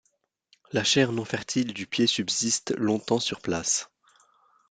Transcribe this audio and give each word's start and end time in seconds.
La 0.71 0.83
chair 0.83 1.11
non 1.11 1.25
fertile 1.25 1.73
du 1.75 1.85
pied 1.85 2.07
subsiste 2.07 2.73
longtemps 2.75 3.19
sur 3.19 3.39
place. 3.39 3.87